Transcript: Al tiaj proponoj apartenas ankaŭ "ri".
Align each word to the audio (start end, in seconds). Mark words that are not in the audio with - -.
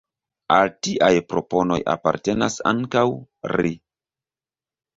Al 0.53 0.71
tiaj 0.85 1.09
proponoj 1.33 1.77
apartenas 1.95 2.57
ankaŭ 2.73 3.07
"ri". 3.55 3.77